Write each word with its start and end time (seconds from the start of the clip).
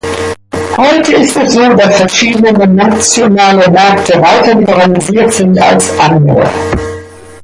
Heute 0.77 1.13
ist 1.13 1.37
es 1.37 1.53
so, 1.53 1.59
dass 1.75 1.97
verschiedene 1.97 2.67
nationale 2.67 3.69
Märkte 3.69 4.19
weiter 4.19 4.55
liberalisiert 4.55 5.31
sind 5.31 5.61
als 5.61 5.95
andere. 5.99 6.49